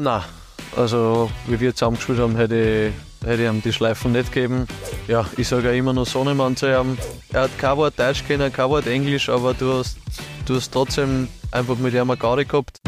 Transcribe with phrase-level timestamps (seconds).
[0.00, 0.22] Nein,
[0.76, 4.68] also wie wir zusammengespielt haben, hätte ich, hätte ich ihm die Schleifen nicht gegeben.
[5.08, 6.96] Ja, ich sage ja immer nur Sohnemann zu ihm.
[7.32, 9.98] Er hat kein Wort Deutsch kennen, kein Wort Englisch, aber du hast,
[10.46, 12.78] du hast trotzdem einfach mit ihm eine Garde gehabt.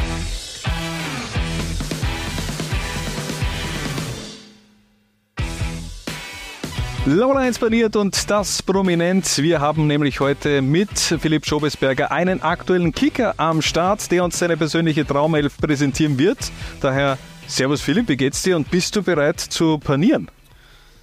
[7.06, 9.38] Laura inspiriert und das prominent.
[9.38, 14.58] Wir haben nämlich heute mit Philipp Schobesberger einen aktuellen Kicker am Start, der uns seine
[14.58, 16.38] persönliche Traumelf präsentieren wird.
[16.82, 20.30] Daher Servus Philipp, wie geht's dir und bist du bereit zu panieren?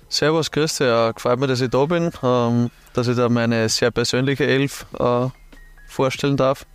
[0.07, 0.79] Servus, dich.
[0.79, 4.85] Ja, gefällt mir, dass ich da bin, ähm, dass ich da meine sehr persönliche Elf
[4.99, 5.27] äh,
[5.87, 6.67] vorstellen darf.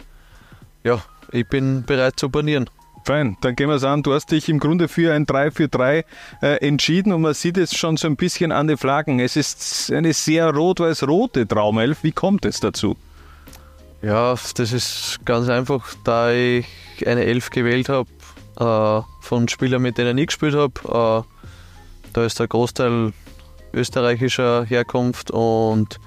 [0.83, 1.01] Ja,
[1.31, 2.69] ich bin bereit zu panieren.
[3.05, 4.03] Fein, dann gehen wir es an.
[4.03, 6.05] Du hast dich im Grunde für ein 3 für 3
[6.41, 9.19] äh, entschieden und man sieht es schon so ein bisschen an den Flaggen.
[9.19, 12.05] Es ist eine sehr rot-weiß-rote Traumelf.
[12.05, 12.97] Wie kommt es dazu?
[14.03, 16.67] Ja, das ist ganz einfach, da ich
[17.07, 18.09] eine Elf gewählt habe
[18.59, 21.25] äh, von Spielern, mit denen ich gespielt habe.
[21.25, 23.13] Äh, da ist der Großteil
[23.73, 25.99] österreichischer Herkunft und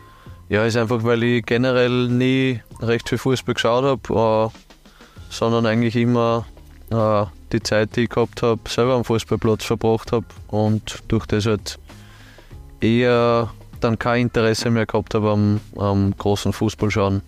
[0.49, 4.59] ja, ist einfach, weil ich generell nie recht viel Fußball geschaut habe, äh,
[5.29, 6.45] sondern eigentlich immer
[6.91, 11.45] äh, die Zeit, die ich gehabt habe, selber am Fußballplatz verbracht habe und durch das
[11.45, 11.79] halt
[12.81, 17.21] eher dann kein Interesse mehr gehabt habe am, am großen Fußballschauen.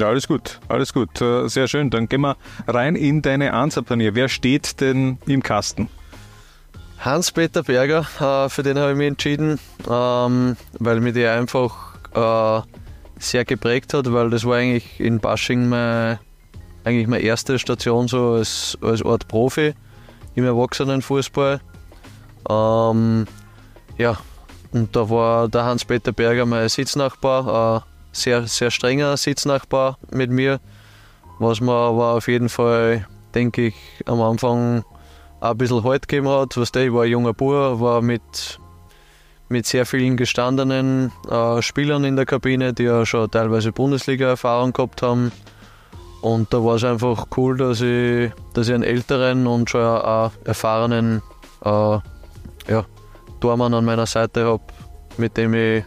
[0.00, 1.20] Ja, alles gut, alles gut.
[1.20, 1.90] Äh, sehr schön.
[1.90, 4.14] Dann gehen wir rein in deine Ansapanier.
[4.14, 5.88] Wer steht denn im Kasten?
[6.98, 12.66] Hans-Peter Berger, äh, für den habe ich mich entschieden, ähm, weil mich der einfach äh,
[13.18, 16.18] sehr geprägt hat, weil das war eigentlich in Basching mein,
[16.84, 19.74] eigentlich meine erste Station so als, als Art Profi
[20.34, 21.60] im Erwachsenenfußball.
[22.48, 23.26] Ähm,
[23.96, 24.18] ja,
[24.72, 30.60] und da war der Hans-Peter Berger mein Sitznachbar, äh, sehr, sehr strenger Sitznachbar mit mir,
[31.38, 33.74] was mir aber auf jeden Fall, denke ich,
[34.06, 34.84] am Anfang
[35.40, 36.56] auch ein bisschen Halt gegeben hat.
[36.56, 38.58] Was ich war ein junger Bub, war mit,
[39.48, 45.02] mit sehr vielen gestandenen äh, Spielern in der Kabine, die ja schon teilweise Bundesliga-Erfahrung gehabt
[45.02, 45.32] haben.
[46.24, 50.32] Und da war es einfach cool, dass ich, dass ich einen älteren und schon auch
[50.46, 51.20] erfahrenen
[51.62, 52.86] äh, ja,
[53.40, 54.62] Tormann an meiner Seite habe,
[55.18, 55.84] mit dem ich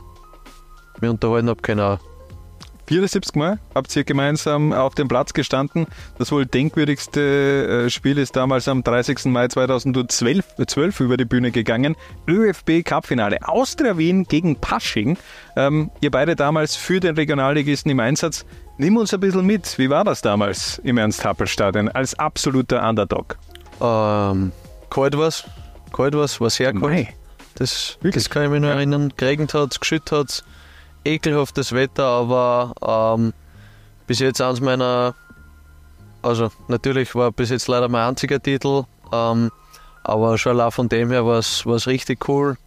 [1.02, 1.98] mich unterhalten habe können.
[2.86, 5.88] 74 Mal habt ihr gemeinsam auf dem Platz gestanden.
[6.20, 9.26] Das wohl denkwürdigste äh, Spiel ist damals am 30.
[9.26, 11.96] Mai 2012 12 über die Bühne gegangen.
[12.28, 13.40] ÖFB Cup-Finale.
[13.42, 15.18] Austria Wien gegen Pasching.
[15.56, 18.46] Ähm, ihr beide damals für den Regionalligisten im Einsatz.
[18.80, 19.78] Nimm uns ein bisschen mit.
[19.80, 23.38] Wie war das damals im Ernst-Happel-Stadion als absoluter Underdog?
[23.82, 24.52] Ähm,
[24.90, 25.44] kalt war es.
[25.92, 26.84] Kalt war es, war sehr kalt.
[26.84, 27.14] Mei.
[27.56, 29.12] Das, das kann ich mich noch erinnern.
[29.18, 30.44] Geregnet hat es, geschüttet hat es
[31.06, 33.34] ekelhaftes Wetter, aber ähm,
[34.06, 35.16] bis jetzt eins meiner,
[36.22, 39.50] also natürlich war bis jetzt leider mein einziger Titel, ähm,
[40.04, 42.58] aber schon allein von dem her war es richtig cool.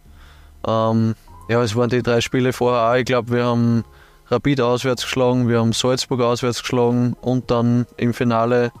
[0.67, 1.15] Ähm,
[1.47, 2.95] ja, es waren die drei Spiele vorher auch.
[2.95, 3.85] Ich glaube, wir haben
[4.31, 8.71] Rapid auswärts geschlagen, wir haben Salzburg auswärts geschlagen und dann im Finale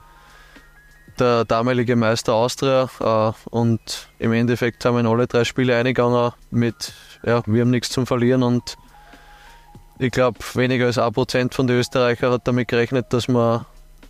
[1.19, 2.89] der damalige Meister Austria.
[3.01, 6.93] Äh, und im Endeffekt haben wir in alle drei Spiele eingegangen mit,
[7.25, 8.77] ja, wir haben nichts zum Verlieren und
[9.99, 13.65] ich glaube, weniger als ein Prozent von den Österreichern hat damit gerechnet, dass wir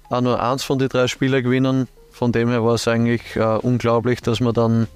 [0.10, 1.88] auch nur eins von den drei Spielen gewinnen.
[2.12, 4.88] Von dem her war es eigentlich äh, unglaublich, dass wir dann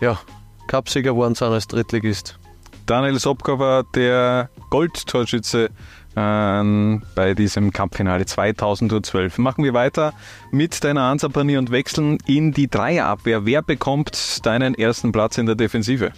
[0.00, 0.20] ja,
[0.68, 2.38] Cupsieger geworden sind als Drittligist.
[2.86, 5.70] Daniel Sobka war der Goldtorschütze
[6.16, 9.38] äh, bei diesem Cup-Finale 2012.
[9.38, 10.12] Machen wir weiter
[10.50, 13.46] mit deiner Ansapanie und wechseln in die Dreierabwehr.
[13.46, 16.12] Wer bekommt deinen ersten Platz in der Defensive?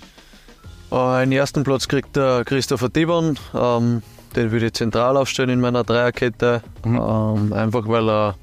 [0.90, 3.38] Äh, den ersten Platz kriegt der Christopher Dibon.
[3.54, 4.02] Ähm,
[4.34, 6.62] den würde ich zentral aufstellen in meiner Dreierkette.
[6.84, 6.96] Mhm.
[6.96, 8.34] Ähm, einfach weil er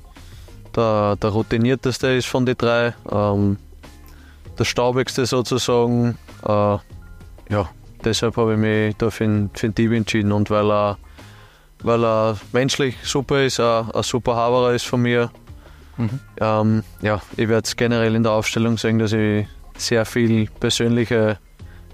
[0.76, 2.94] der, der routinierteste ist von den drei.
[3.12, 3.58] Ähm,
[4.58, 6.18] der staubigste sozusagen.
[6.46, 6.78] Äh,
[7.50, 7.70] ja,
[8.04, 10.98] deshalb habe ich mich da für, für den Dieb entschieden und weil er,
[11.82, 15.32] weil er menschlich super ist, ein, ein super Haberer ist von mir.
[15.98, 16.20] Mhm.
[16.40, 19.48] Ähm, ja, ich werde es generell in der Aufstellung sehen, dass ich
[19.78, 21.38] sehr viel persönliche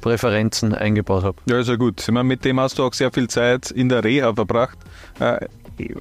[0.01, 1.37] Präferenzen eingebaut habe.
[1.45, 2.01] Ja, ist ja gut.
[2.01, 4.77] Ich meine, mit dem hast du auch sehr viel Zeit in der Reha verbracht.
[5.19, 5.47] Äh,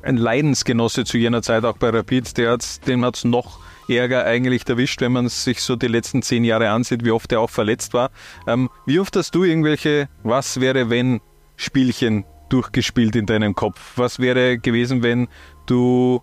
[0.03, 4.25] ein Leidensgenosse zu jener Zeit auch bei Rapid, der hat's, dem hat es noch Ärger
[4.25, 7.51] eigentlich erwischt, wenn man sich so die letzten zehn Jahre ansieht, wie oft er auch
[7.51, 8.11] verletzt war.
[8.47, 11.21] Ähm, wie oft hast du irgendwelche Was wäre wenn
[11.57, 13.93] Spielchen durchgespielt in deinem Kopf?
[13.97, 15.29] Was wäre gewesen, wenn
[15.67, 16.23] du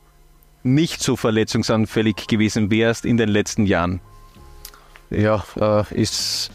[0.63, 4.01] nicht so verletzungsanfällig gewesen wärst in den letzten Jahren?
[5.09, 6.51] Ja, äh, ist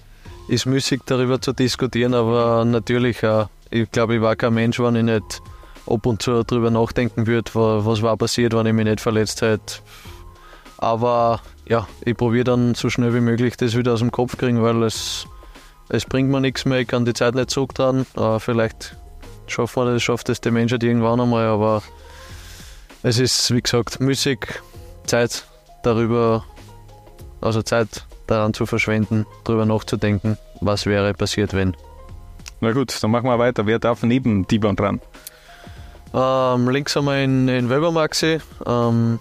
[0.48, 4.96] ist müßig darüber zu diskutieren, aber natürlich, äh, ich glaube, ich war kein Mensch, wenn
[4.96, 5.40] ich nicht
[5.86, 9.76] ab und zu darüber nachdenken würde, was war passiert, wenn ich mich nicht verletzt hätte.
[10.80, 14.62] Aber ja, ich probiere dann so schnell wie möglich das wieder aus dem Kopf kriegen,
[14.62, 15.26] weil es,
[15.90, 16.78] es bringt mir nichts mehr.
[16.80, 18.06] Ich kann die Zeit nicht zurücktragen.
[18.16, 18.96] Äh, vielleicht
[19.46, 21.82] schaffen wir das, schafft es der Menschheit irgendwann einmal, aber
[23.02, 24.38] es ist, wie gesagt, müßig,
[25.04, 25.44] Zeit
[25.82, 26.46] darüber,
[27.42, 31.76] also Zeit daran zu verschwenden, darüber nachzudenken, was wäre passiert, wenn.
[32.60, 33.66] Na gut, dann machen wir weiter.
[33.66, 35.02] Wer darf neben Dibon dran?
[36.14, 39.18] Ähm, links haben wir in, in Weber Maxi ähm,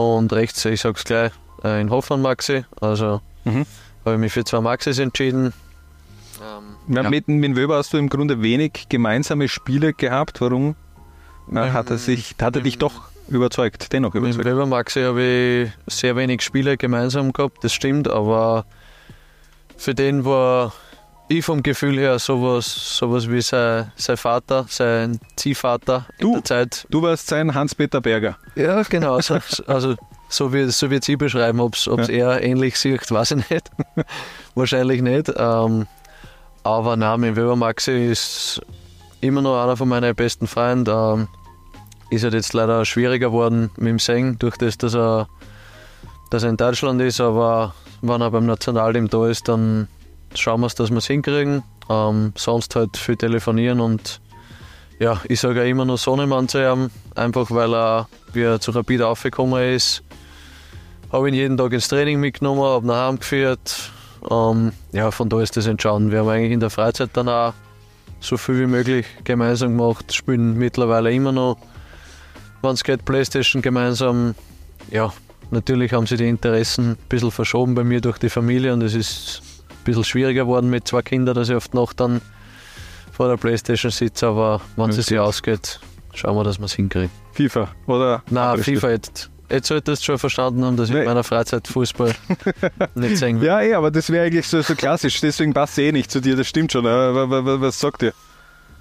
[0.00, 1.32] und rechts, ich sag's gleich,
[1.64, 2.64] äh, in Hoffmann Maxi.
[2.80, 3.64] Also Mhm.
[4.04, 5.52] habe ich mich für zwei Maxis entschieden.
[6.42, 7.10] Ähm, Ja, ja.
[7.10, 10.40] Mit, mit Wöber hast du im Grunde wenig gemeinsame Spiele gehabt.
[10.40, 10.74] Warum
[11.52, 14.44] äh, hat er, sich, hat er dich doch überzeugt, dennoch Mit überzeugt?
[14.46, 18.64] Weber Maxi habe ich sehr wenig Spiele gemeinsam gehabt, das stimmt, aber
[19.76, 20.72] für den war
[21.30, 26.32] ich vom Gefühl her sowas, sowas wie sein, sein Vater, sein Ziehvater in Du?
[26.34, 26.86] der Zeit.
[26.90, 28.36] Du warst sein Hans-Peter Berger.
[28.56, 29.20] Ja, genau.
[29.20, 29.94] So, also
[30.28, 33.70] so wie so wird sie beschreiben, ob es er ähnlich sieht, weiß ich nicht.
[34.56, 35.32] Wahrscheinlich nicht.
[35.36, 35.86] Ähm,
[36.64, 38.60] aber nein, mit Weber Maxi ist
[39.20, 40.90] immer noch einer von meinen besten Freunden.
[40.92, 41.28] Ähm,
[42.10, 45.28] ist halt jetzt leider schwieriger geworden mit dem Singen, durch das, dass er,
[46.30, 47.20] dass er in Deutschland ist.
[47.20, 47.72] Aber
[48.02, 49.86] wenn er beim Nationalteam da ist, dann
[50.34, 51.62] schauen wir es, dass wir es hinkriegen.
[51.88, 54.20] Ähm, sonst halt viel telefonieren und
[55.00, 58.70] ja, ich sage ja immer nur Sonnemann zu ihm, einfach weil er, wie er zu
[58.70, 60.02] Rapid aufgekommen ist,
[61.10, 63.90] habe ihn jeden Tag ins Training mitgenommen, habe nach Hause geführt.
[64.30, 66.12] Ähm, ja, von da ist das entscheidend.
[66.12, 67.54] Wir haben eigentlich in der Freizeit dann auch
[68.20, 71.56] so viel wie möglich gemeinsam gemacht, spielen mittlerweile immer noch,
[72.62, 74.34] wenn es geht, Playstation gemeinsam.
[74.90, 75.12] Ja,
[75.50, 78.94] natürlich haben sich die Interessen ein bisschen verschoben bei mir durch die Familie und es
[78.94, 79.42] ist
[79.84, 82.20] bisschen schwieriger geworden mit zwei Kindern, dass ich oft noch dann
[83.12, 85.80] vor der Playstation sitze, aber wenn es sich ausgeht,
[86.14, 87.10] schauen wir, dass wir es hinkriegen.
[87.32, 88.22] FIFA oder?
[88.30, 89.30] Na, andere FIFA jetzt.
[89.50, 91.00] Jetzt solltest du schon verstanden haben, dass ich Nee.
[91.00, 92.14] in meiner Freizeit Fußball
[92.94, 93.48] nicht sehen will.
[93.48, 96.20] Ja, eh, aber das wäre eigentlich so, so klassisch, deswegen passt sie eh nicht zu
[96.20, 96.84] dir, das stimmt schon.
[96.84, 98.12] Wa- Was sagt ihr?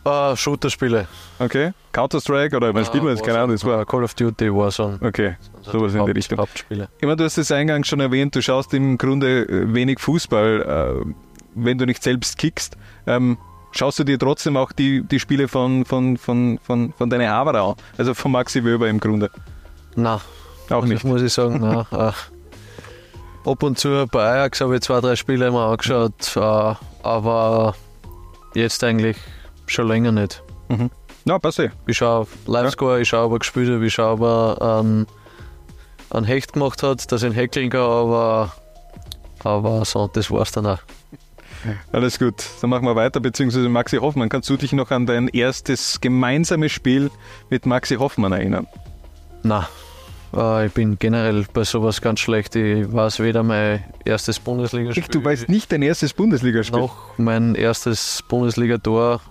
[0.06, 1.08] Ah, Shooter-Spiele.
[1.40, 1.72] Okay?
[1.92, 3.26] Counter-Strike oder wann spielt man jetzt?
[3.26, 3.86] Keine Ahnung, das war.
[3.86, 4.98] Call of Duty, Warzone.
[5.02, 6.38] Okay, sowas in die Haupt- Richtung.
[6.40, 6.88] Hauptspiele.
[6.98, 11.02] Ich meine, du hast es eingangs schon erwähnt, du schaust im Grunde äh, wenig Fußball,
[11.06, 11.14] äh,
[11.56, 12.78] wenn du nicht selbst kickst.
[13.08, 13.38] Ähm,
[13.72, 17.56] schaust du dir trotzdem auch die, die Spiele von, von, von, von, von deiner Haber
[17.62, 17.76] an?
[17.98, 19.30] Also von Maxi Wöber im Grunde.
[19.96, 20.20] Nein,
[20.70, 21.04] Auch nicht.
[21.04, 21.60] muss ich sagen.
[21.60, 22.12] Nein, äh,
[23.50, 26.74] ab und zu bei Ajax habe ich zwei, drei Spiele immer angeschaut, äh,
[27.04, 27.76] aber
[28.54, 29.18] jetzt eigentlich
[29.72, 30.44] schon länger nicht.
[31.26, 31.70] Ja, passt eh.
[31.88, 35.08] Ich schaue Livescore, ich schaue, ob er gespielt hat, ich schaue, ob er ähm,
[36.10, 38.54] einen Hecht gemacht hat, dass ich ihn heckeln kann, aber,
[39.44, 40.80] aber so, das war's dann auch.
[41.92, 44.30] Alles gut, dann machen wir weiter, beziehungsweise Maxi Hoffmann.
[44.30, 47.12] Kannst du dich noch an dein erstes gemeinsames Spiel
[47.50, 48.68] mit Maxi Hoffmann erinnern?
[49.44, 49.66] Nein,
[50.36, 52.56] äh, ich bin generell bei sowas ganz schlecht.
[52.56, 56.80] Ich weiß weder mein erstes Bundesligaspiel Du weißt nicht dein erstes Bundesligaspiel.
[56.80, 59.22] noch mein erstes Bundesligator.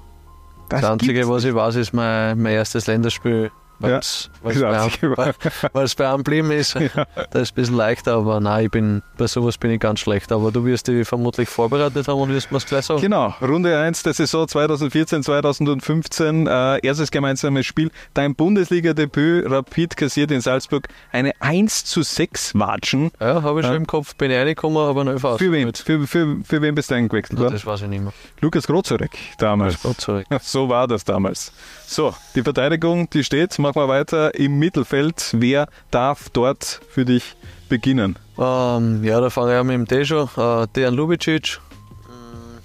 [0.68, 5.16] Das, Einzige, gibt's was ich weiß, ist mein, mein erstes Länderspiel, weil es das Einzige
[5.16, 5.34] war.
[5.72, 6.74] bei einem geblieben ist.
[6.74, 10.32] Das ist ein bisschen leichter, aber nein, ich bin, bei sowas bin ich ganz schlecht.
[10.32, 13.00] Aber du wirst dich vermutlich vorbereitet haben und wirst mir es gleich sagen.
[13.00, 17.90] Genau, Runde 1 der Saison 2014, 2015, äh, erstes gemeinsames Spiel.
[18.14, 23.10] Dein Bundesliga-Debüt, Rapid kassiert in Salzburg eine 1 zu 6 Watschen.
[23.20, 23.72] Ja, habe ich Ja.
[23.72, 25.72] schon im Kopf, bin ich reingekommen, aber noch Für wen?
[25.74, 27.38] Für, für, für wen bist du eingewechselt?
[27.38, 27.54] Ja, worden?
[27.54, 28.12] das weiß ich nicht mehr.
[28.40, 29.82] Lukas Grozorek damals.
[29.82, 30.26] Gott zurück.
[30.42, 31.52] So war das damals.
[31.86, 33.58] So, die Verteidigung, die steht.
[33.68, 35.34] Machen wir weiter im Mittelfeld.
[35.34, 37.36] Wer darf dort für dich
[37.68, 38.18] beginnen?
[38.38, 41.60] Ähm, ja, da fange ich an mit dem Dejo, äh, Dejan Lubicic.
[42.08, 42.60] Mm,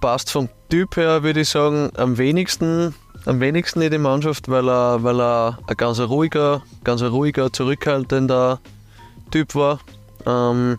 [0.00, 2.94] Passt vom Typ her, würde ich sagen, am wenigsten,
[3.26, 8.60] am wenigsten in die Mannschaft, weil er, weil er ein ganz ruhiger, ganz ruhiger, zurückhaltender
[9.30, 9.78] Typ war.
[10.24, 10.78] Ähm,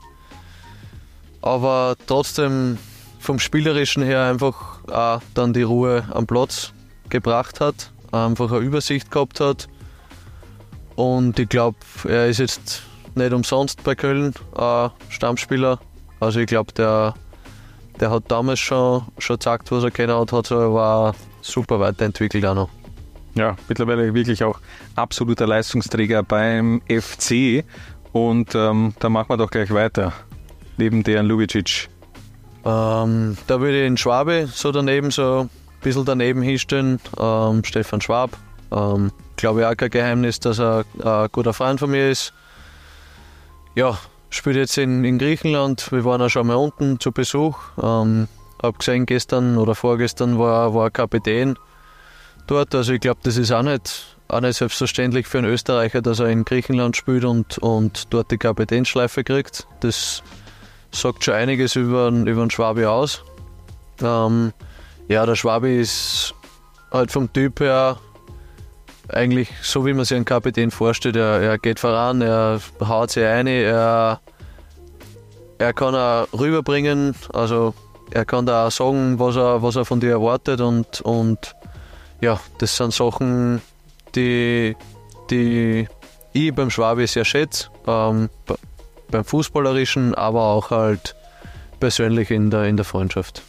[1.44, 2.80] aber trotzdem
[3.20, 6.74] vom Spielerischen her einfach auch dann die Ruhe am Platz
[7.10, 9.68] gebracht hat, einfach eine Übersicht gehabt hat.
[10.96, 11.78] Und ich glaube,
[12.08, 12.84] er ist jetzt
[13.16, 15.80] nicht umsonst bei Köln äh, Stammspieler.
[16.20, 17.16] Also ich glaube, der,
[18.00, 22.46] der hat damals schon, schon gezeigt, was er können hat, hat er war super weiterentwickelt
[22.46, 22.70] auch noch.
[23.34, 24.60] Ja, mittlerweile wirklich auch
[24.96, 27.64] absoluter Leistungsträger beim FC.
[28.12, 30.14] Und ähm, da machen wir doch gleich weiter.
[30.78, 31.90] Neben Dejan Lubicic.
[32.66, 35.50] Ähm, da würde ich den Schwabe so daneben, so
[35.82, 37.00] bisschen daneben hinstellen.
[37.20, 38.32] Ähm, Stefan Schwab.
[38.72, 42.34] Ähm, glaube ich auch kein Geheimnis, dass er ein guter Freund von mir ist.
[43.76, 43.98] Ja,
[44.30, 45.92] spielt jetzt in, in Griechenland.
[45.92, 47.58] Wir waren auch schon mal unten zu Besuch.
[47.82, 48.28] Ähm,
[48.62, 51.58] hab gesehen, gestern oder vorgestern war, er Kapitän
[52.48, 52.76] dort.
[52.76, 56.28] Also ich glaube, das ist auch nicht, auch nicht selbstverständlich für einen Österreicher, dass er
[56.28, 59.68] in Griechenland spielt und, und dort die Kapitänsschleife kriegt.
[59.80, 60.22] Das
[60.92, 63.24] sagt schon einiges über, über den Schwabi aus.
[64.02, 64.54] Ähm,
[65.12, 66.34] ja, der Schwabi ist
[66.90, 67.98] halt vom Typ her
[69.10, 71.18] eigentlich so, wie man sich einen Kapitän vorstellt.
[71.18, 74.22] Er, er geht voran, er haut sich ein, er,
[75.58, 77.74] er kann auch rüberbringen, also
[78.12, 81.56] er kann da auch sagen, was er, was er von dir erwartet und, und
[82.22, 83.62] ja, das sind Sachen,
[84.16, 84.78] die,
[85.30, 85.90] die
[86.32, 88.30] ich beim Schwabi sehr schätze, ähm,
[89.10, 91.16] beim Fußballerischen, aber auch halt
[91.82, 93.44] persönlich in der, in der Freundschaft.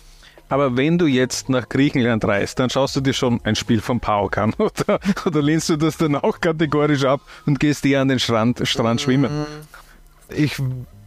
[0.52, 4.00] Aber wenn du jetzt nach Griechenland reist, dann schaust du dir schon ein Spiel von
[4.00, 8.08] Pauk an oder, oder lehnst du das dann auch kategorisch ab und gehst eher an
[8.08, 9.30] den Strand, Strand schwimmen?
[10.28, 10.60] Ich,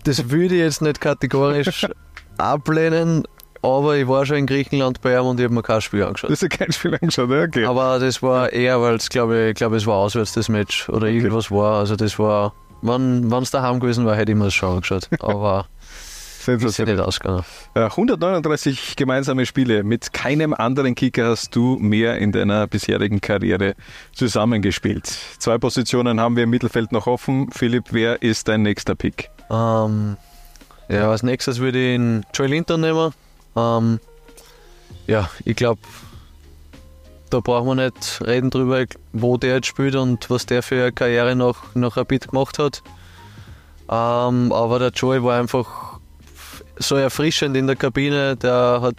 [0.04, 1.86] das würde ich jetzt nicht kategorisch
[2.40, 3.25] ablehnen,
[3.62, 6.32] aber ich war schon in Griechenland bei ihm und ich habe mir kein Spiel angeschaut.
[6.32, 7.66] Das ist kein Spiel angeschaut, ja, okay.
[7.66, 11.06] Aber das war eher, weil es, glaube ich, glaube, es war auswärts das Match oder
[11.06, 11.18] okay.
[11.18, 11.82] irgendwas war.
[11.82, 15.08] Also das war, wenn es daheim gewesen war, hätte ich mir das schon angeschaut.
[15.20, 15.68] Aber
[16.48, 17.44] ist ja nicht ausgegangen.
[17.74, 19.84] 139 äh, gemeinsame Spiele.
[19.84, 23.75] Mit keinem anderen Kicker hast du mehr in deiner bisherigen Karriere
[24.14, 25.06] zusammengespielt.
[25.40, 27.52] Zwei Positionen haben wir im Mittelfeld noch offen.
[27.52, 29.30] Philipp, wer ist dein nächster Pick?
[29.50, 30.18] Ähm,
[30.90, 33.12] ja, als nächstes würde ich den Joel Linton nehmen.
[33.56, 34.00] Ähm,
[35.08, 35.82] ja, ich glaube,
[37.30, 40.92] da brauchen wir nicht reden drüber, wo der jetzt spielt und was der für eine
[40.92, 42.82] Karriere nach, nach Rapid gemacht hat.
[43.90, 45.95] Ähm, aber der Joey war einfach
[46.77, 48.36] so erfrischend in der Kabine.
[48.36, 48.96] Der hat,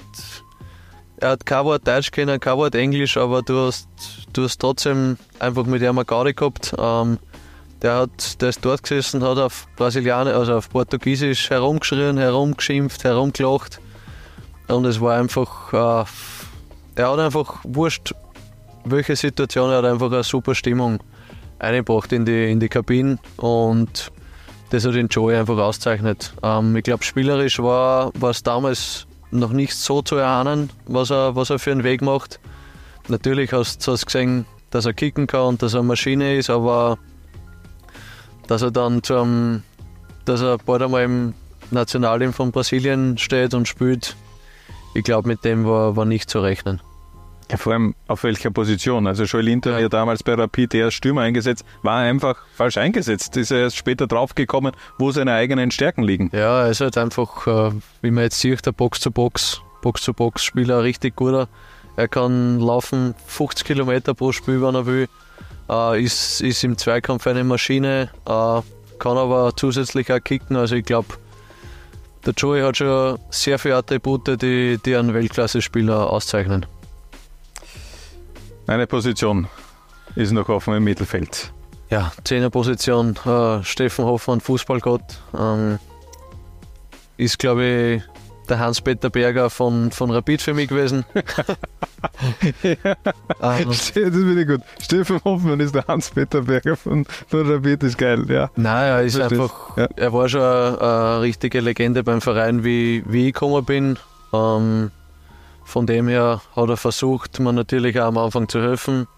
[1.18, 3.88] er hat kein Wort Deutsch kennen, kein Wort Englisch, aber du hast,
[4.33, 6.75] du hast trotzdem einfach mit ihm eine Garde gehabt.
[6.78, 7.18] Ähm,
[7.83, 13.80] der, hat, der ist dort gesessen, hat auf Brasilianisch, also auf Portugiesisch herumgeschrien, herumgeschimpft, herumgelacht.
[14.68, 16.04] Und es war einfach, äh,
[16.97, 18.14] er hat einfach wurscht,
[18.85, 21.00] welche Situation, er hat einfach eine super Stimmung
[21.59, 24.11] eingebracht in die, in die Kabine und
[24.71, 26.35] das hat den Joey einfach auszeichnet.
[26.43, 31.51] Ähm, ich glaube, spielerisch war es damals noch nicht so zu erahnen, was er, was
[31.51, 32.41] er für einen Weg macht.
[33.09, 36.99] Natürlich hast du gesehen, dass er kicken kann und dass er eine Maschine ist, aber
[38.47, 39.63] dass er dann zum,
[40.25, 41.35] dass er bald einmal im
[41.71, 44.17] Nationalteam von Brasilien steht und spielt,
[44.95, 46.81] ich glaube, mit dem war, war nicht zu rechnen.
[47.50, 49.07] Ja, vor allem auf welcher Position?
[49.07, 49.79] Also Joel ja.
[49.79, 53.37] ja damals bei Rapid eher Stürmer eingesetzt, war einfach falsch eingesetzt.
[53.37, 56.31] Ist er erst später draufgekommen, wo seine eigenen Stärken liegen.
[56.33, 57.73] Ja, er ist halt einfach, äh,
[58.03, 61.49] wie man jetzt sieht, der Box-zu-Box, Box-zu-Box-Spieler, richtig guter.
[61.97, 65.09] Er kann laufen 50 Kilometer pro Spiel, wenn er will.
[65.71, 68.61] Äh, ist, ist im Zweikampf eine Maschine, äh,
[68.99, 70.57] kann aber zusätzlich auch kicken.
[70.57, 71.15] Also ich glaube,
[72.25, 76.67] der Joey hat schon sehr viele Attribute, die, die einen Weltklasse-Spieler auszeichnen.
[78.67, 79.47] Eine Position
[80.17, 81.53] ist noch offen im Mittelfeld.
[81.89, 83.17] Ja, Zehnerposition.
[83.25, 85.21] Äh, Steffen Hoffmann, Fußballgott.
[85.39, 85.79] Ähm,
[87.17, 88.03] ist, glaube ich,
[88.49, 91.05] der Hans-Peter Berger von, von Rapid für mich gewesen.
[92.63, 92.97] ja,
[93.43, 94.63] ähm, das finde ich gut.
[94.81, 98.51] Steffen Hoffmann ist der Hans-Peter Berger von, von Rapid, ist geil, ja.
[98.57, 99.89] Nein, er ist einfach, ja.
[99.95, 103.99] er war schon eine, eine, richtige Legende beim Verein, wie, wie ich gekommen bin.
[104.33, 104.91] Ähm,
[105.67, 109.09] von dem her hat er versucht, mir natürlich auch am Anfang zu helfen.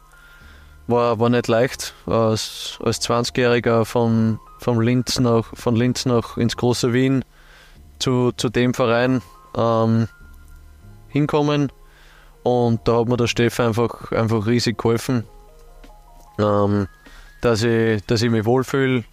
[0.87, 6.57] War, war nicht leicht, als, als 20-Jähriger von, von, Linz nach, von Linz nach ins
[6.57, 7.23] große Wien
[7.99, 9.21] zu, zu dem Verein
[9.55, 10.09] ähm,
[11.09, 11.71] hinkommen.
[12.45, 15.25] Und da hat mir der Steff einfach, einfach riesig geholfen,
[16.39, 16.89] ähm,
[17.43, 19.05] dass, ich, dass ich mich wohlfühle.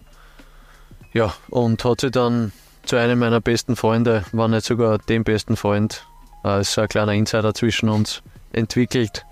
[1.12, 2.52] Ja, und hat sich dann
[2.86, 6.06] zu einem meiner besten Freunde, war nicht sogar dem besten Freund,
[6.46, 8.22] äh, ist ein kleiner Insider zwischen uns
[8.52, 9.26] entwickelt.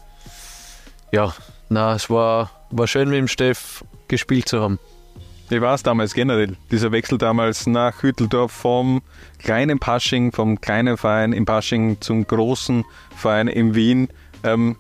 [1.13, 1.33] Ja,
[1.69, 4.79] na, es war, war schön mit dem Steff gespielt zu haben.
[5.49, 9.03] Wie war es damals generell, dieser Wechsel damals nach Hütteldorf vom
[9.39, 14.09] kleinen Pasching, vom kleinen Verein im Pasching zum großen Verein in Wien?
[14.43, 14.77] Ähm,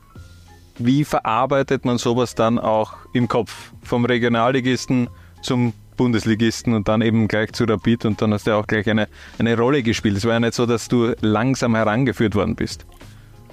[0.79, 3.73] wie verarbeitet man sowas dann auch im Kopf?
[3.83, 5.09] Vom Regionalligisten
[5.43, 9.09] zum Bundesligisten und dann eben gleich zu Rapid und dann hast du auch gleich eine,
[9.39, 10.17] eine Rolle gespielt.
[10.17, 12.87] Es war ja nicht so, dass du langsam herangeführt worden bist.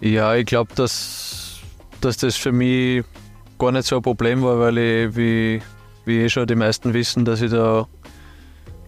[0.02, 1.60] Ja, ich glaube, dass,
[2.02, 3.04] dass das für mich
[3.60, 5.62] gar nicht so ein Problem war, weil ich, wie,
[6.06, 7.88] wie eh schon die meisten wissen, dass ich da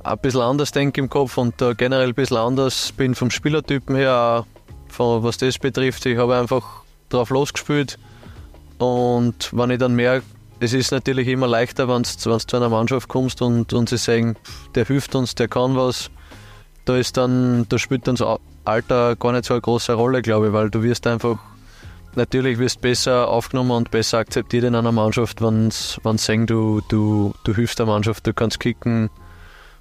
[0.03, 3.95] ein bisschen anders denke im Kopf und da generell ein bisschen anders bin vom Spielertypen
[3.95, 4.45] her,
[4.87, 6.05] von, was das betrifft.
[6.05, 7.99] Ich habe einfach drauf losgespielt
[8.79, 10.25] und wenn ich dann merke,
[10.63, 14.35] es ist natürlich immer leichter, wenn du zu einer Mannschaft kommst und, und sie sagen,
[14.75, 16.09] der hilft uns, der kann was.
[16.85, 20.47] Da ist dann, da spielt dann so Alter gar nicht so eine große Rolle, glaube
[20.47, 21.37] ich, weil du wirst einfach
[22.15, 27.33] natürlich wirst besser aufgenommen und besser akzeptiert in einer Mannschaft, wenn sie sehen, du, du,
[27.43, 29.09] du hilfst der Mannschaft, du kannst kicken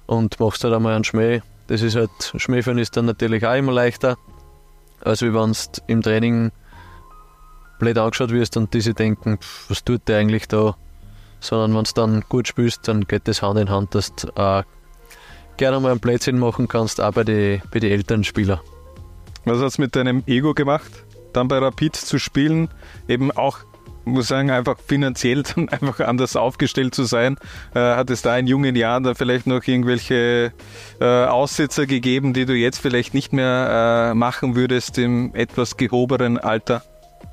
[0.05, 1.41] und machst halt einmal einen Schmäh.
[1.67, 4.17] Das ist halt, Schmähführen ist dann natürlich auch immer leichter,
[5.01, 5.53] als wenn du
[5.87, 6.51] im Training
[7.83, 9.37] blöd angeschaut wirst und diese denken,
[9.67, 10.75] was tut der eigentlich da?
[11.39, 14.63] Sondern wenn du dann gut spielst, dann geht das Hand in Hand, dass du äh,
[15.57, 18.61] gerne mal einen Blödsinn machen kannst, auch bei den bei die älteren Spielern.
[19.45, 20.91] Was hat es mit deinem Ego gemacht,
[21.33, 22.69] dann bei Rapid zu spielen?
[23.09, 23.59] Eben auch,
[24.05, 27.35] muss sagen, einfach finanziell dann einfach anders aufgestellt zu sein.
[27.75, 30.53] Äh, hat es da in jungen Jahren da vielleicht noch irgendwelche
[31.01, 36.37] äh, Aussetzer gegeben, die du jetzt vielleicht nicht mehr äh, machen würdest im etwas gehobenen
[36.37, 36.83] Alter?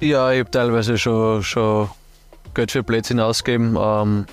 [0.01, 1.91] Ja, ich habe teilweise schon, schon
[2.55, 3.77] Geld für Plätze ausgegeben.
[3.79, 4.25] Ähm,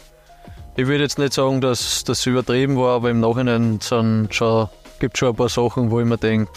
[0.77, 4.69] ich würde jetzt nicht sagen, dass das übertrieben war, aber im Nachhinein sind schon,
[4.99, 6.49] gibt es schon ein paar Sachen, wo ich mir denke,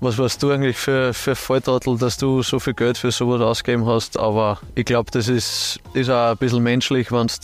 [0.00, 3.86] was warst du eigentlich für, für Volltrottel, dass du so viel Geld für sowas ausgegeben
[3.86, 4.18] hast.
[4.18, 7.34] Aber ich glaube, das ist, ist auch ein bisschen menschlich, wenn du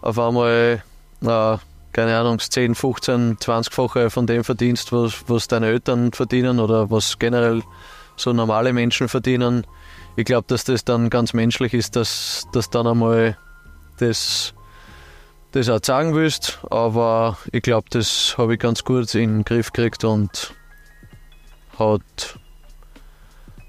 [0.00, 0.82] auf einmal,
[1.20, 1.58] äh,
[1.92, 7.18] keine Ahnung, 10, 15, 20-fache von dem verdienst, was, was deine Eltern verdienen oder was
[7.18, 7.62] generell
[8.16, 9.66] so normale Menschen verdienen.
[10.16, 13.36] Ich glaube, dass das dann ganz menschlich ist, dass, dass dann einmal
[13.98, 14.54] das,
[15.52, 16.58] das auch sagen willst.
[16.70, 20.54] Aber ich glaube, das habe ich ganz gut in den Griff gekriegt und
[21.78, 22.38] hat,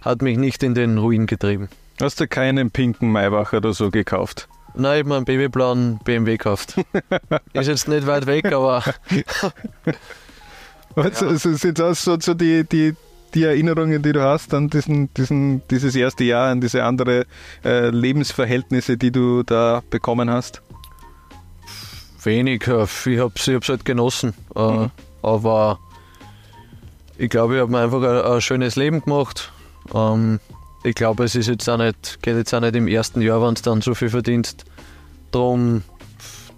[0.01, 1.69] hat mich nicht in den Ruin getrieben.
[1.99, 4.47] Hast du keinen pinken Maybach oder so gekauft?
[4.75, 6.75] Nein, ich habe mir einen babyblauen BMW gekauft.
[7.53, 8.83] ist jetzt nicht weit weg, aber.
[10.93, 11.35] Was, ja.
[11.35, 12.95] sind das so, so die, die,
[13.33, 17.25] die Erinnerungen, die du hast an diesen, diesen, dieses erste Jahr, an diese andere
[17.63, 20.61] äh, Lebensverhältnisse, die du da bekommen hast?
[22.23, 22.63] Wenig.
[22.63, 24.33] Ich habe es ich halt genossen.
[24.55, 24.91] Äh, mhm.
[25.21, 25.79] Aber
[27.17, 29.51] ich glaube, ich habe mir einfach ein, ein, schönes Leben gemacht.
[29.93, 30.39] Ähm,
[30.83, 33.55] ich glaube, es ist jetzt auch nicht, geht jetzt auch nicht im ersten Jahr, wenn
[33.55, 34.65] du dann so viel verdienst,
[35.31, 35.83] darum,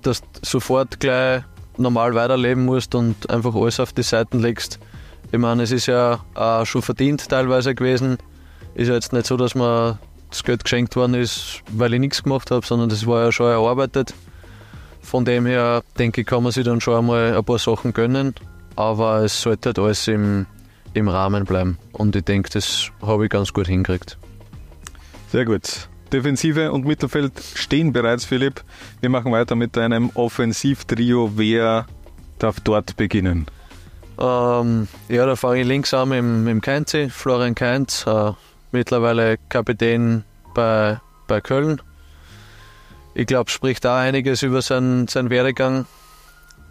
[0.01, 1.43] dass du sofort gleich
[1.77, 4.79] normal weiterleben musst und einfach alles auf die Seiten legst.
[5.31, 8.17] Ich meine, es ist ja auch schon verdient teilweise gewesen.
[8.73, 12.23] Ist ja jetzt nicht so, dass mir das Geld geschenkt worden ist, weil ich nichts
[12.23, 14.13] gemacht habe, sondern das war ja schon erarbeitet.
[15.01, 18.35] Von dem her denke ich, kann man sich dann schon einmal ein paar Sachen gönnen,
[18.75, 20.45] aber es sollte halt alles im,
[20.93, 21.77] im Rahmen bleiben.
[21.93, 24.17] Und ich denke, das habe ich ganz gut hingekriegt.
[25.31, 25.89] Sehr gut.
[26.11, 28.63] Defensive und Mittelfeld stehen bereits, Philipp.
[28.99, 31.31] Wir machen weiter mit einem Offensivtrio.
[31.35, 31.85] Wer
[32.39, 33.45] darf dort beginnen?
[34.19, 38.33] Ähm, ja, da fange ich links an mit, mit dem Keinzi, Florian Keinz, äh,
[38.71, 41.81] mittlerweile Kapitän bei, bei Köln.
[43.13, 45.85] Ich glaube, spricht da einiges über seinen, seinen Werdegang,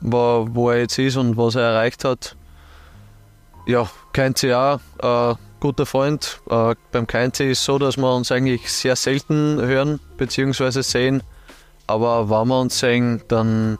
[0.02, 2.36] wo, wo er jetzt ist und was er erreicht hat.
[3.66, 6.40] Ja, Keinzi auch, äh, guter Freund.
[6.50, 10.82] Äh, beim Keinzi ist es so, dass wir uns eigentlich sehr selten hören bzw.
[10.82, 11.22] sehen.
[11.86, 13.78] Aber wenn wir uns sehen, dann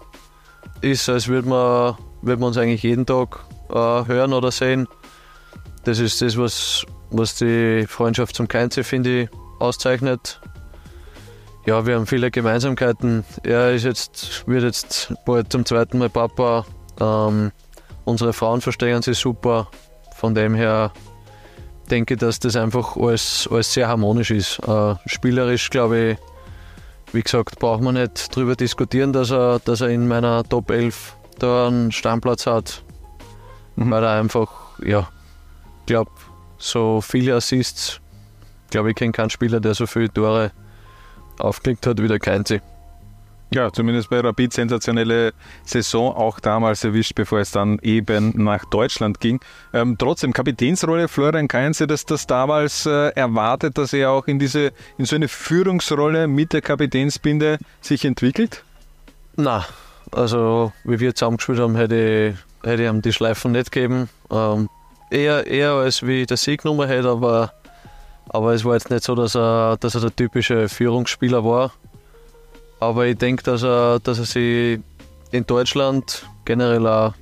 [0.81, 4.89] ist es, als würden wir, würden wir uns eigentlich jeden Tag äh, hören oder sehen.
[5.85, 9.29] Das ist das, was, was die Freundschaft zum Keinze, finde ich,
[9.59, 10.41] auszeichnet.
[11.67, 13.25] Ja, wir haben viele Gemeinsamkeiten.
[13.43, 16.65] Er ist jetzt, wird jetzt bald zum zweiten Mal Papa.
[17.01, 17.53] Ähm,
[18.05, 19.69] unsere Frauen verstehen sich super.
[20.17, 20.93] Von dem her
[21.91, 24.59] denke ich, dass das einfach alles, alles sehr harmonisch ist.
[24.67, 26.19] Äh, spielerisch, glaube ich,
[27.13, 31.17] wie gesagt, braucht man nicht darüber diskutieren, dass er, dass er in meiner Top 11
[31.39, 32.83] da einen Stammplatz hat
[33.79, 33.91] mhm.
[33.91, 34.49] weil er einfach,
[34.85, 35.09] ja,
[35.81, 36.11] ich glaube,
[36.59, 38.01] so viele Assists,
[38.71, 40.51] glaube ich, kenne keinen Spieler, der so viele Tore
[41.39, 42.61] aufgelegt hat wie der Keinzi.
[43.51, 45.33] Ja, zumindest bei Rapid sensationelle
[45.65, 49.41] Saison auch damals erwischt, bevor es dann eben nach Deutschland ging.
[49.73, 54.73] Ähm, trotzdem, Kapitänsrolle Florian Kainze, dass das damals äh, erwartet, dass er auch in diese,
[54.99, 58.65] in so eine Führungsrolle mit der Kapitänsbinde sich entwickelt?
[59.37, 59.65] Na,
[60.13, 64.09] also wie wir zusammengespielt haben, hätte ich hätte ich ihm die Schleifen nicht gegeben.
[64.31, 64.69] Ähm,
[65.11, 67.53] eher, eher als wie der Sieg genommen hätte, aber,
[68.29, 71.73] aber es war jetzt nicht so, dass er, dass er der typische Führungsspieler war.
[72.81, 74.81] Aber ich denke, dass er, dass er sich
[75.31, 77.15] in Deutschland generell auch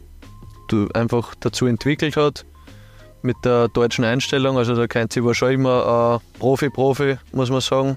[0.95, 2.45] einfach dazu entwickelt hat
[3.23, 4.59] mit der deutschen Einstellung.
[4.59, 7.97] Also der Keinzi war schon immer Profi-Profi, muss man sagen.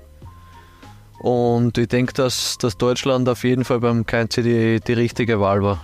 [1.19, 5.61] Und ich denke, dass, dass Deutschland auf jeden Fall beim Keinzi die, die richtige Wahl
[5.61, 5.83] war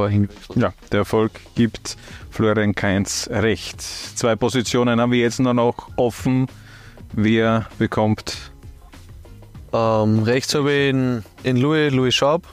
[0.00, 0.28] vorhin.
[0.54, 1.96] Ja, der Erfolg gibt
[2.30, 3.82] Florian Kainz recht.
[3.82, 6.46] Zwei Positionen haben wir jetzt nur noch offen.
[7.12, 8.52] Wer bekommt?
[9.72, 12.46] Ähm, rechts habe ich in, in Louis, Louis Schaub.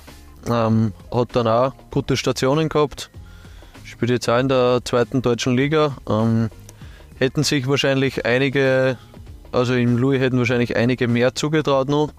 [0.50, 3.10] Ähm, hat dann auch gute Stationen gehabt.
[3.86, 5.96] Spielt jetzt auch in der zweiten deutschen Liga.
[6.10, 6.50] Ähm,
[7.18, 8.98] hätten sich wahrscheinlich einige
[9.54, 12.12] Also im Louis hätten wahrscheinlich einige mehr zugetraut noch.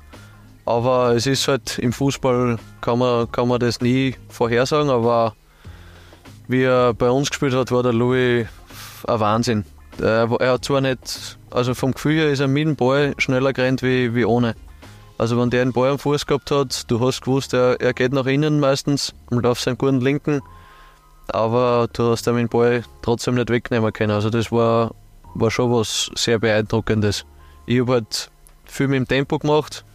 [0.68, 4.90] Aber es ist halt im Fußball kann man, kann man das nie vorhersagen.
[4.90, 5.35] Aber
[6.46, 8.46] wie er bei uns gespielt hat, war der Louis
[9.07, 9.64] ein Wahnsinn.
[9.98, 13.83] Er, hat zwar nicht, also vom Gefühl her ist er mit dem Ball schneller gerannt
[13.83, 14.57] wie, wie ohne.
[15.16, 18.12] Also wenn der einen Ball am Fuß gehabt hat, du hast gewusst, er, er geht
[18.12, 20.42] nach innen meistens und auf seinen guten Linken,
[21.28, 24.12] aber du hast ihm den Ball trotzdem nicht wegnehmen können.
[24.12, 24.94] Also das war,
[25.35, 27.24] war schon was sehr beeindruckendes.
[27.64, 28.31] Ich habe halt
[28.66, 29.87] viel mit dem Tempo gemacht,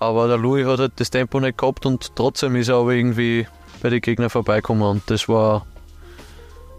[0.00, 3.46] aber der Louis hat halt das Tempo nicht gehabt und trotzdem ist er aber irgendwie
[3.82, 5.66] bei den Gegnern vorbeikommen und das war,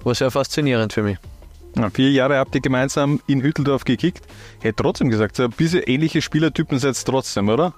[0.04, 1.18] war sehr faszinierend für mich.
[1.78, 4.26] Ja, vier Jahre habt ihr gemeinsam in Hütteldorf gekickt.
[4.60, 7.74] Hätte trotzdem gesagt, so ein bisschen ähnliche Spielertypen seid ihr trotzdem, oder?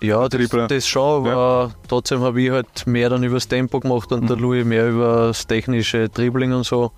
[0.00, 1.74] Ja, das, das schon, aber ja.
[1.88, 4.26] trotzdem habe ich halt mehr dann übers Tempo gemacht und mhm.
[4.26, 6.92] der Louis mehr über das technische Dribbling und so.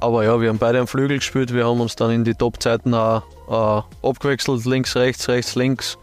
[0.00, 2.92] Aber ja, wir haben beide am Flügel gespielt, wir haben uns dann in die Top-Zeiten
[2.94, 5.98] auch äh, abgewechselt, links, rechts, rechts, links.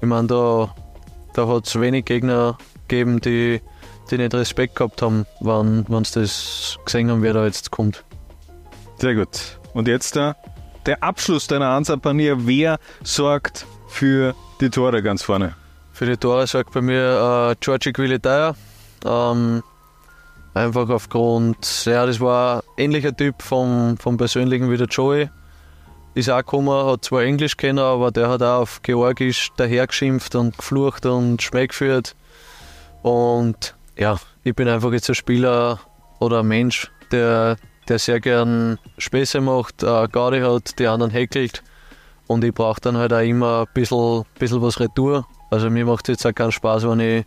[0.00, 0.74] Ich meine, da,
[1.34, 2.56] da hat es wenig Gegner
[2.88, 3.60] gegeben, die,
[4.10, 8.04] die nicht Respekt gehabt haben, wenn sie das gesehen haben, wer da jetzt kommt.
[8.96, 9.58] Sehr gut.
[9.72, 10.36] Und jetzt der,
[10.86, 12.46] der Abschluss deiner Ansapanier.
[12.46, 15.54] Wer sorgt für die Tore ganz vorne?
[15.92, 18.54] Für die Tore sorgt bei mir äh, Georgi Quilitaya.
[19.04, 19.62] Ähm,
[20.54, 25.30] einfach aufgrund, ja, das war ein ähnlicher Typ vom, vom Persönlichen wie der Joey.
[26.14, 30.56] Ist auch gekommen, hat zwar Englisch kennen, aber der hat auch auf Georgisch dahergeschimpft und
[30.56, 32.16] geflucht und Schmeck geführt.
[33.02, 35.78] Und ja, ich bin einfach jetzt ein Spieler
[36.18, 37.56] oder ein Mensch, der
[37.90, 41.62] der sehr gern Späße macht, äh, Garde hat, die anderen heckelt.
[42.28, 45.26] Und ich brauche dann halt auch immer ein bisschen, bisschen was Retour.
[45.50, 47.24] Also mir macht es jetzt auch keinen Spaß, wenn ich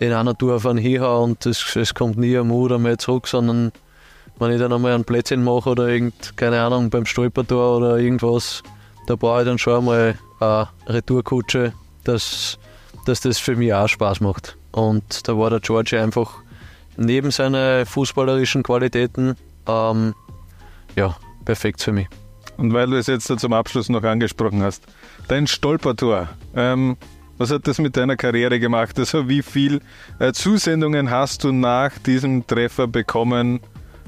[0.00, 3.28] in einer Tour auf einen hinhaue und es, es kommt nie am Mut einmal zurück,
[3.28, 3.70] sondern
[4.38, 8.62] wenn ich dann einmal ein Plätzchen mache oder irgend, keine Ahnung, beim Stolpertor oder irgendwas,
[9.06, 11.72] da brauche ich dann schon einmal eine Retourkutsche,
[12.04, 12.58] dass,
[13.06, 14.56] dass das für mich auch Spaß macht.
[14.72, 16.42] Und da war der George einfach
[16.96, 20.14] neben seinen fußballerischen Qualitäten ähm,
[20.96, 22.08] ja, perfekt für mich.
[22.56, 24.84] Und weil du es jetzt zum Abschluss noch angesprochen hast,
[25.28, 26.96] dein Stolpertor, ähm,
[27.36, 28.98] was hat das mit deiner Karriere gemacht?
[28.98, 29.80] Also wie viele
[30.20, 33.60] äh, Zusendungen hast du nach diesem Treffer bekommen?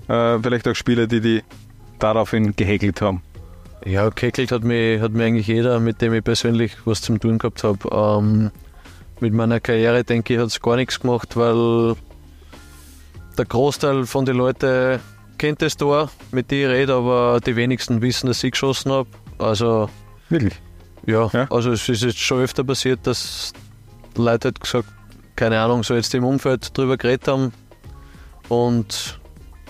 [0.09, 1.43] Äh, vielleicht auch Spieler, die die
[1.99, 3.23] daraufhin gehäkelt haben.
[3.85, 7.65] Ja, gehäkelt hat mir, hat eigentlich jeder, mit dem ich persönlich was zum tun gehabt
[7.65, 7.89] habe.
[7.91, 8.51] Ähm,
[9.21, 11.95] mit meiner Karriere, denke ich, hat es gar nichts gemacht, weil
[13.39, 15.01] der Großteil von den Leuten
[15.39, 19.09] kennt das Tor, mit dem ich rede, aber die wenigsten wissen, dass ich geschossen habe.
[19.39, 19.89] Also.
[20.29, 20.55] Wirklich?
[21.07, 23.53] Ja, ja, also es ist jetzt schon öfter passiert, dass
[24.17, 24.89] Leute halt gesagt,
[25.37, 27.53] keine Ahnung, so jetzt im Umfeld drüber geredet haben
[28.49, 29.21] und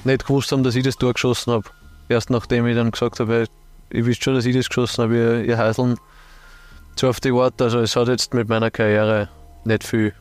[0.06, 1.68] nicht gewusst haben, dass ich das Tor geschossen habe.
[2.08, 3.46] Erst nachdem ich dann gesagt habe,
[3.90, 5.96] ich wisst schon, dass ich das geschossen habe, ihr, ihr Heiseln.
[6.96, 9.28] So auf die Art, also es hat jetzt mit meiner Karriere
[9.64, 10.14] nicht viel,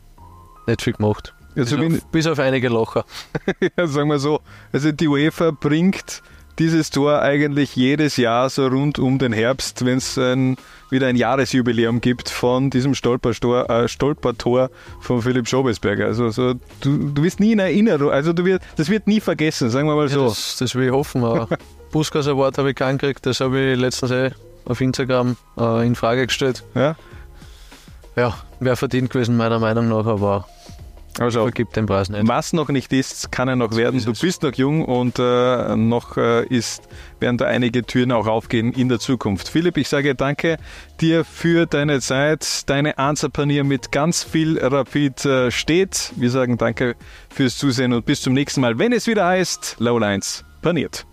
[0.67, 1.34] nicht viel gemacht.
[1.56, 3.06] Ja, bis, auf, bis auf einige Locher.
[3.78, 4.41] ja, sagen wir so.
[4.74, 6.21] Also die UEFA bringt
[6.60, 10.58] dieses Tor eigentlich jedes Jahr so rund um den Herbst, wenn es ein,
[10.95, 14.69] wieder ein Jahresjubiläum gibt von diesem Stolpertor, äh, Stolpertor
[15.01, 16.05] von Philipp Schobesberger.
[16.05, 19.69] Also so, du, du wirst nie in Erinnerung, also du wirst, das wird nie vergessen,
[19.69, 20.21] sagen wir mal so.
[20.21, 21.21] Ja, das, das, will ich hoffen.
[21.91, 24.31] Buskas Award habe ich keinen gekriegt, das habe ich letztens eh
[24.65, 26.63] auf Instagram äh, in Frage gestellt.
[26.73, 26.95] Ja?
[28.15, 30.47] Ja, wäre verdient gewesen, meiner Meinung nach, aber
[31.19, 32.28] also vergibt den Preis nicht.
[32.28, 34.04] Was noch nicht ist, kann er noch werden.
[34.04, 36.88] Du bist noch jung und äh, noch äh, ist,
[37.19, 39.47] werden da einige Türen auch aufgehen in der Zukunft.
[39.47, 40.58] Philipp, ich sage danke
[40.99, 42.69] dir für deine Zeit.
[42.69, 46.12] Deine Answerpanier mit ganz viel Rapid äh, steht.
[46.17, 46.95] Wir sagen danke
[47.30, 51.06] fürs Zusehen und bis zum nächsten Mal, wenn es wieder heißt Lowlines paniert.